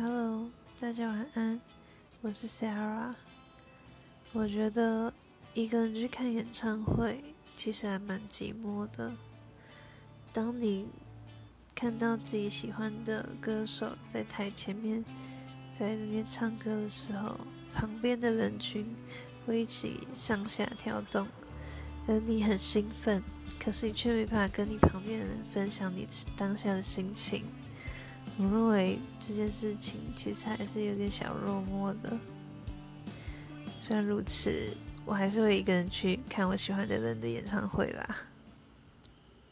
[0.00, 1.60] Hello，大家晚安，
[2.20, 3.12] 我是 Sarah。
[4.32, 5.12] 我觉得
[5.54, 9.10] 一个人去看演唱会其实还蛮寂寞的。
[10.32, 10.86] 当你
[11.74, 15.04] 看到自己喜欢的歌手在台前面
[15.76, 17.36] 在那边唱歌的时候，
[17.74, 18.86] 旁边的人群
[19.44, 21.26] 会一起上下跳动，
[22.06, 23.20] 而你很兴奋，
[23.58, 26.06] 可是你却没办法跟你旁边的人分享你
[26.36, 27.44] 当下的心情。
[28.40, 32.16] 我认为这件事情其实还是有点小落寞的。
[33.82, 34.72] 虽然如此，
[35.04, 38.16] 我还是会一个人去看我喜欢的人的演唱会啦。